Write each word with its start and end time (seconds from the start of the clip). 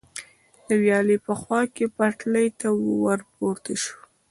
د 0.67 0.69
ویالې 0.81 1.17
په 1.25 1.33
خوا 1.41 1.61
کې 1.75 1.85
پټلۍ 1.97 2.47
ته 2.59 2.67
ور 3.01 3.19
پورته 3.33 3.73
شو. 3.83 3.97